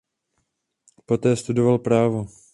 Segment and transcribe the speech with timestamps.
[1.05, 2.27] Poté studoval právo.